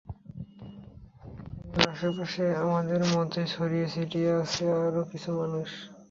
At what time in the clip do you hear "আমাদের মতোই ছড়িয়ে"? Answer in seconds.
2.63-3.85